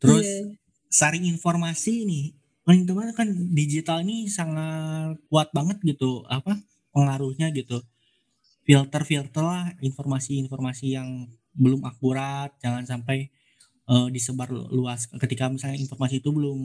[0.00, 0.56] Terus Iya.
[0.90, 2.24] saring informasi nih
[2.66, 6.58] paling teman kan digital ini sangat kuat banget gitu apa
[6.94, 7.78] pengaruhnya gitu.
[8.66, 11.08] Filter filter lah informasi-informasi yang
[11.54, 13.28] belum akurat jangan sampai
[13.90, 15.06] eh, disebar luas.
[15.10, 16.60] Ketika misalnya informasi itu belum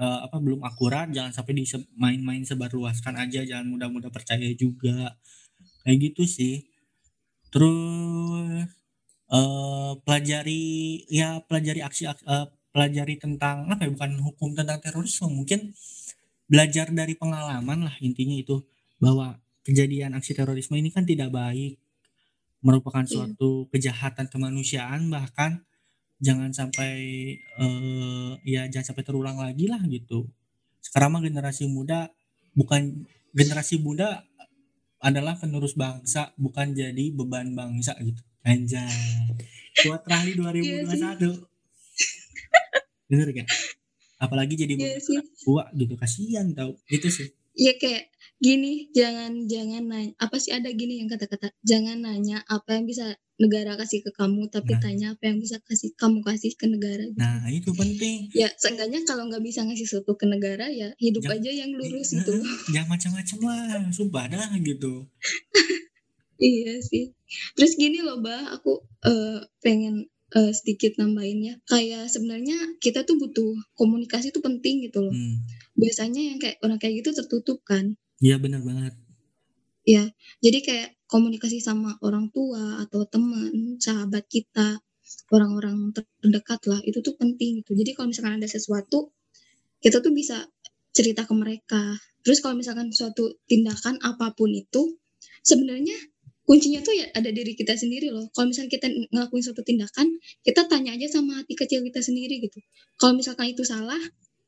[0.00, 1.54] eh, apa belum akurat jangan sampai
[1.98, 5.16] main-main sebar luaskan aja jangan mudah-mudah percaya juga.
[5.84, 6.56] Kayak gitu sih.
[7.52, 8.68] Terus
[9.28, 10.64] eh pelajari
[11.12, 15.72] ya pelajari aksi ak- eh, pelajari tentang apa ya bukan hukum tentang terorisme mungkin
[16.48, 18.64] belajar dari pengalaman lah intinya itu
[19.00, 21.76] bahwa kejadian aksi terorisme ini kan tidak baik
[22.60, 23.10] merupakan Iya.
[23.30, 25.62] suatu kejahatan kemanusiaan bahkan
[26.18, 26.92] jangan sampai
[27.38, 30.26] eh, ya jangan sampai terulang lagi lah gitu.
[30.82, 32.10] Sekarang mah generasi muda
[32.52, 34.26] bukan generasi muda
[34.98, 38.18] adalah penerus bangsa bukan jadi beban bangsa gitu.
[38.42, 38.90] Anjay.
[39.78, 41.46] Kuat Rahli 2021.
[43.08, 43.48] Bener gak?
[44.18, 45.18] Apalagi jadi Iya beban sih.
[45.40, 46.74] tua gitu kasihan tau.
[46.90, 47.28] Gitu sih.
[47.54, 52.70] Ya kayak gini jangan jangan nanya apa sih ada gini yang kata-kata jangan nanya apa
[52.72, 54.80] yang bisa negara kasih ke kamu tapi Nah.
[54.80, 57.18] tanya apa yang bisa kasih kamu kasih ke negara gitu.
[57.18, 58.30] nah itu penting.
[58.32, 62.08] Ya seenggaknya kalau nggak bisa ngasih sesuatu ke negara ya hidup Jangan- aja yang lurus
[62.12, 62.34] gitu.
[62.68, 65.06] jangan macam-macam lah sumpah dah gitu.
[66.38, 67.10] Iya sih.
[67.54, 71.54] Terus gini loh bah aku eh, pengen eh, sedikit nambahin ya.
[71.64, 75.10] Kayak sebenarnya kita tuh butuh komunikasi tuh penting gitu loh.
[75.10, 75.42] Hmm.
[75.74, 78.94] biasanya yang kayak orang kayak gitu tertutup kan iya bener banget
[80.44, 84.84] Jadi kayak komunikasi sama orang tua atau teman, sahabat kita,
[85.32, 87.72] orang-orang terdekat lah, itu tuh penting gitu.
[87.72, 89.16] Jadi kalau misalkan ada sesuatu,
[89.80, 90.44] kita tuh bisa
[90.92, 91.96] cerita ke mereka.
[92.20, 95.00] Terus kalau misalkan suatu tindakan apa pun itu,
[95.40, 95.96] sebenarnya
[96.44, 98.28] kuncinya tuh ya ada diri kita sendiri loh.
[98.36, 102.60] Kalau misalkan kita ngelakuin suatu tindakan, kita tanya aja sama hati kecil kita sendiri gitu.
[103.00, 104.00] Kalau misalkan itu salah,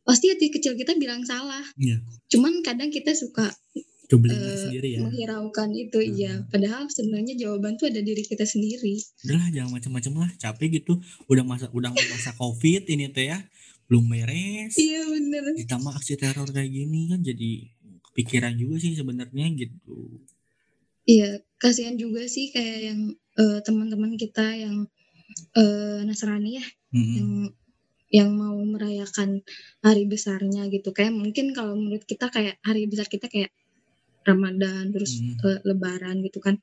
[0.02, 1.62] pasti hati kecil kita bilang salah.
[1.76, 2.00] Iya.
[2.28, 3.50] Cuman kadang kita suka
[4.10, 5.06] Eh, sendiri ya.
[5.06, 6.10] menghiraukan itu Hmm.
[6.10, 6.32] iya.
[6.46, 8.98] Padahal sebenarnya jawaban tuh ada diri kita sendiri.
[9.22, 10.30] Udahlah jangan macam-macam lah.
[10.36, 10.98] Capek gitu.
[11.26, 13.38] Udah masa udah masa covid ini teh ya.
[13.86, 14.74] Belum beres.
[14.74, 15.54] Iya bener.
[15.54, 17.70] Ditambah aksi teror kayak gini kan jadi
[18.10, 20.18] kepikiran juga sih sebenarnya gitu.
[21.06, 24.90] Iya kasihan juga sih kayak yang eh, teman-teman kita yang
[25.54, 26.66] eh, Nasrani ya.
[26.90, 27.14] Mm-mm.
[27.14, 27.30] yang
[28.10, 29.42] yang mau merayakan
[29.80, 30.90] hari besarnya gitu.
[30.90, 33.54] Kayak mungkin kalau menurut kita kayak hari besar kita kayak
[34.26, 35.38] Ramadan terus Hmm.
[35.46, 36.58] eh, Lebaran gitu kan.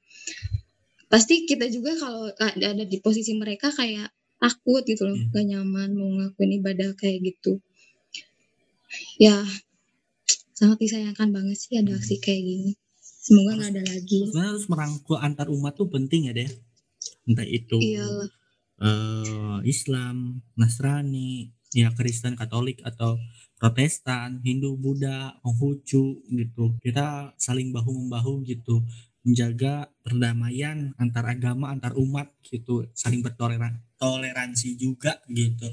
[1.08, 5.32] Pasti kita juga kalau ada ada di posisi mereka kayak takut gitu loh Hmm.
[5.34, 7.64] gak nyaman mau ngelakuin ibadah kayak gitu.
[9.18, 9.42] Ya
[10.54, 12.00] sangat disayangkan banget sih ada Hmm.
[12.00, 12.72] aksi kayak gini.
[13.00, 14.20] Semoga nggak ada lagi.
[14.30, 16.50] Sebenarnya harus merangkul antar umat tuh penting ya deh.
[17.28, 18.28] Entah itu iyalah
[18.82, 23.20] eh, Islam Nasrani ya Kristen Katolik atau
[23.58, 26.66] Protestan Hindu Buddha Konghucu gitu.
[26.80, 28.86] Kita saling bahu membahu gitu
[29.26, 32.86] menjaga perdamaian antar agama antar umat gitu.
[32.94, 35.68] Saling bertoleran toleransi juga gitu.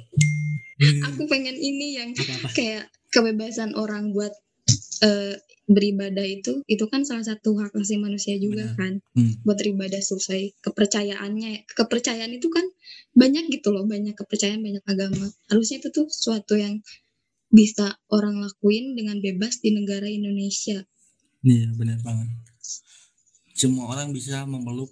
[1.12, 2.84] Aku pengen ini yang apa apa kayak
[3.14, 4.32] kebebasan orang buat
[5.04, 8.76] eh, beribadah itu itu kan salah satu hak asasi manusia juga Benar.
[8.76, 9.32] kan Hmm.
[9.48, 12.66] buat beribadah sesuai kepercayaannya kepercayaan itu kan
[13.16, 16.84] banyak gitu loh banyak kepercayaan banyak agama harusnya itu tuh suatu yang
[17.48, 20.84] bisa orang lakuin dengan bebas di negara Indonesia
[21.44, 22.28] Iya benar banget.
[23.52, 24.88] Semua orang bisa memeluk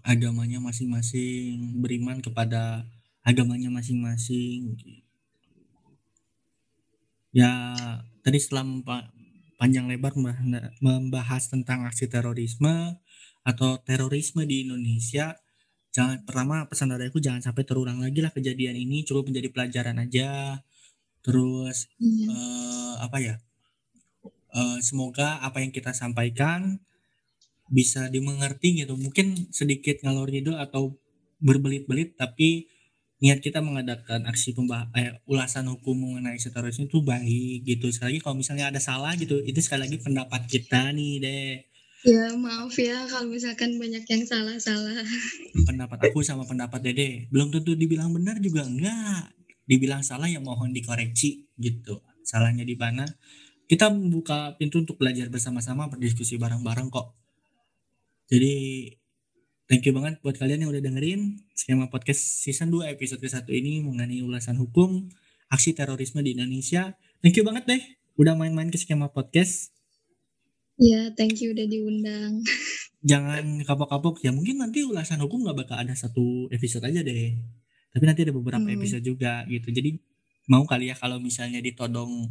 [0.00, 2.88] agamanya masing-masing, beriman kepada
[3.20, 4.80] agamanya masing-masing.
[7.36, 7.52] Ya
[8.24, 8.64] tadi setelah
[9.60, 12.96] panjang lebar membah- membahas tentang aksi terorisme
[13.44, 15.36] atau terorisme di Indonesia,
[15.92, 19.96] jangan pertama pesan dari aku jangan sampai terulang lagi lah kejadian ini, cukup menjadi pelajaran
[20.00, 20.60] aja.
[21.24, 22.28] Terus Iya.
[22.32, 23.36] eh, apa ya?
[24.50, 26.82] Eh, semoga apa yang kita sampaikan
[27.70, 28.98] bisa dimengerti gitu.
[28.98, 30.98] Mungkin sedikit ngalor ngidul atau
[31.38, 32.66] berbelit-belit, tapi
[33.20, 37.92] niat kita mengadakan aksi pembah eh, ulasan hukum mengenai isu terorisme itu baik gitu.
[37.92, 41.52] Sekali lagi kalau misalnya ada salah gitu, itu sekali lagi pendapat kita nih deh.
[42.00, 45.04] ya maaf ya kalau misalkan banyak yang salah-salah
[45.68, 49.36] Pendapat aku sama pendapat Dede belum tentu dibilang benar juga enggak.
[49.68, 52.00] Dibilang salah ya mohon dikoreksi gitu.
[52.24, 53.04] Salahnya di mana?
[53.68, 57.14] Kita membuka pintu untuk belajar bersama-sama, berdiskusi bareng-bareng kok.
[58.32, 58.54] Jadi
[59.70, 63.80] thank you banget buat kalian yang udah dengerin skema podcast season 2 episode ke-1 ini
[63.80, 65.06] mengenai ulasan hukum
[65.48, 66.94] aksi terorisme di Indonesia.
[67.20, 67.82] Thank you banget deh
[68.16, 69.70] udah main-main ke skema podcast.
[70.76, 72.40] ya thank you udah diundang
[73.10, 77.32] Jangan kapok-kapok ya mungkin nanti ulasan hukum nggak bakal ada satu episode aja deh.
[77.90, 78.76] Tapi nanti ada beberapa Hmm.
[78.76, 79.70] episode juga gitu.
[79.70, 79.96] Jadi
[80.46, 82.28] mau kali ya kalau misalnya ditodong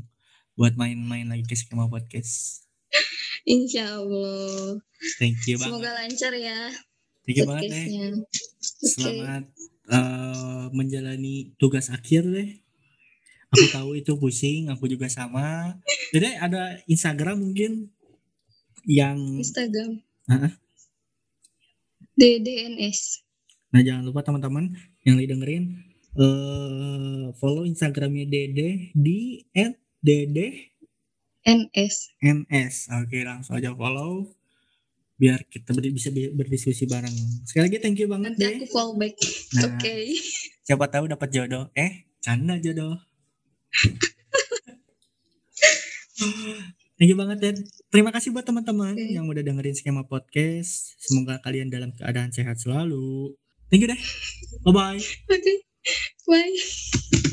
[0.54, 2.66] buat main-main lagi ke skema podcast.
[3.50, 4.78] Insya Allah
[5.18, 5.74] Thank you banget.
[5.74, 6.70] semoga lancar ya
[7.26, 7.86] Thank you banget deh.
[7.86, 8.28] podcastnya oke
[8.84, 9.44] Selamat
[9.90, 12.50] eh, menjalani tugas akhir deh.
[13.50, 15.74] Aku tahu itu pusing, aku juga sama.
[16.14, 17.90] Jadi ada Instagram mungkin
[18.88, 20.00] yang Instagram
[20.30, 20.54] Heeh.
[22.20, 23.00] DDNS
[23.70, 24.74] nah jangan lupa teman-teman
[25.06, 25.64] yang lagi dengerin
[26.18, 29.46] eh follow Instagramnya Dede di
[30.02, 30.74] @dede
[31.46, 32.76] NS ns.
[32.92, 34.28] Oke, langsung aja follow
[35.20, 37.12] biar kita ber- bisa bi- berdiskusi bareng.
[37.44, 38.56] Sekali lagi thank you banget nanti deh.
[38.64, 39.14] aku fallback
[39.54, 39.96] Nah, oke
[40.64, 41.68] siapa tahu dapat jodoh.
[41.74, 42.96] Eh, canda jodoh.
[46.96, 47.56] Thank you banget Dan.
[47.90, 49.08] Terima kasih buat teman-teman Oke.
[49.10, 51.00] yang udah dengerin skema podcast.
[51.00, 53.34] Semoga kalian dalam keadaan sehat selalu.
[53.72, 54.02] Thank you deh.
[54.62, 55.00] Bye bye.
[55.30, 55.54] oke
[56.28, 57.29] bye